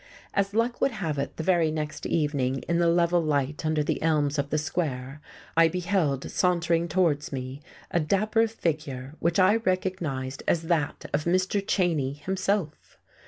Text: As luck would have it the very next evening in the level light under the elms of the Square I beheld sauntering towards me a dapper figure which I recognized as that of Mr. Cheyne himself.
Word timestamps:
As 0.33 0.55
luck 0.55 0.81
would 0.81 0.93
have 0.93 1.19
it 1.19 1.37
the 1.37 1.43
very 1.43 1.69
next 1.69 2.07
evening 2.07 2.63
in 2.67 2.79
the 2.79 2.87
level 2.89 3.21
light 3.21 3.63
under 3.63 3.83
the 3.83 4.01
elms 4.01 4.39
of 4.39 4.49
the 4.49 4.57
Square 4.57 5.21
I 5.55 5.67
beheld 5.67 6.31
sauntering 6.31 6.87
towards 6.87 7.31
me 7.31 7.61
a 7.91 7.99
dapper 7.99 8.47
figure 8.47 9.13
which 9.19 9.37
I 9.37 9.57
recognized 9.57 10.41
as 10.47 10.63
that 10.63 11.05
of 11.13 11.25
Mr. 11.25 11.63
Cheyne 11.63 12.15
himself. 12.15 12.97